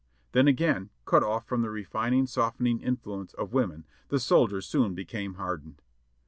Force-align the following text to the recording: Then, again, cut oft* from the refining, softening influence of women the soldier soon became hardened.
Then, 0.31 0.47
again, 0.47 0.89
cut 1.05 1.21
oft* 1.21 1.47
from 1.47 1.61
the 1.61 1.69
refining, 1.69 2.25
softening 2.25 2.79
influence 2.79 3.35
of 3.35 3.53
women 3.53 3.85
the 4.09 4.19
soldier 4.19 4.59
soon 4.59 4.95
became 4.95 5.35
hardened. 5.35 5.83